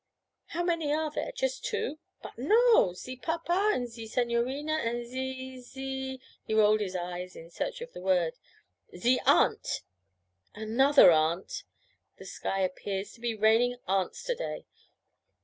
[0.47, 2.91] How many are there just two?' 'But no!
[2.93, 7.93] Ze papa and ze signorina and ze ze' he rolled his eyes in search of
[7.93, 8.33] the word
[8.97, 9.81] 'ze aunt!'
[10.55, 11.65] 'Another aunt!
[12.17, 14.65] The sky appears to be raining aunts to day.